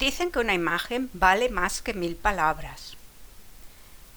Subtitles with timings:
[0.00, 2.96] Dicen que una imagen vale más que mil palabras.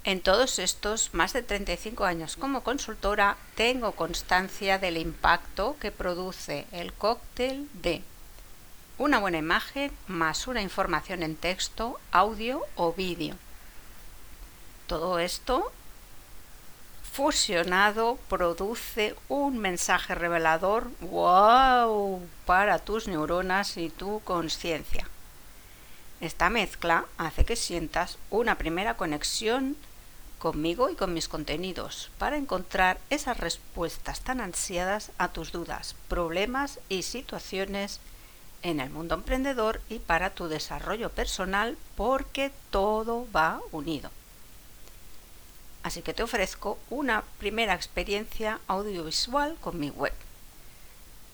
[0.05, 6.67] En todos estos más de 35 años como consultora tengo constancia del impacto que produce
[6.71, 8.01] el cóctel de
[8.97, 13.35] una buena imagen más una información en texto, audio o vídeo.
[14.87, 15.69] Todo esto
[17.11, 25.09] fusionado produce un mensaje revelador wow para tus neuronas y tu conciencia.
[26.23, 29.75] Esta mezcla hace que sientas una primera conexión
[30.39, 36.79] conmigo y con mis contenidos para encontrar esas respuestas tan ansiadas a tus dudas, problemas
[36.87, 37.99] y situaciones
[38.61, 44.09] en el mundo emprendedor y para tu desarrollo personal porque todo va unido.
[45.83, 50.13] Así que te ofrezco una primera experiencia audiovisual con mi web.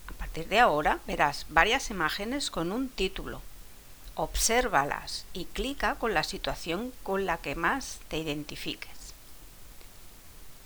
[0.08, 3.44] A partir de ahora verás varias imágenes con un título,
[4.20, 9.14] obsérvalas y clica con la situación con la que más te identifiques.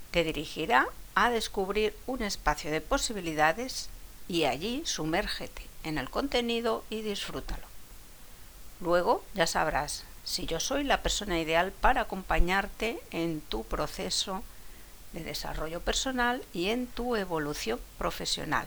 [0.09, 3.89] Te dirigirá a descubrir un espacio de posibilidades
[4.27, 7.67] y allí sumérgete en el contenido y disfrútalo.
[8.81, 14.43] Luego ya sabrás si yo soy la persona ideal para acompañarte en tu proceso
[15.11, 18.65] de desarrollo personal y en tu evolución profesional.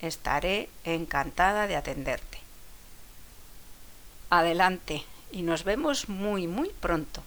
[0.00, 2.49] Estaré encantada de atenderte.
[4.30, 7.22] Adelante y nos vemos muy muy pronto.